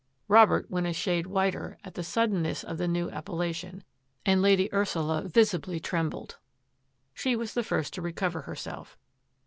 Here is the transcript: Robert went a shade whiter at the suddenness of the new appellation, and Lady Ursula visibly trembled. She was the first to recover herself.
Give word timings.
Robert 0.27 0.65
went 0.71 0.87
a 0.87 0.93
shade 0.93 1.27
whiter 1.27 1.77
at 1.83 1.93
the 1.93 2.01
suddenness 2.01 2.63
of 2.63 2.79
the 2.79 2.87
new 2.87 3.11
appellation, 3.11 3.83
and 4.25 4.41
Lady 4.41 4.67
Ursula 4.73 5.21
visibly 5.27 5.79
trembled. 5.79 6.39
She 7.13 7.35
was 7.35 7.53
the 7.53 7.61
first 7.63 7.93
to 7.93 8.01
recover 8.01 8.41
herself. 8.41 8.97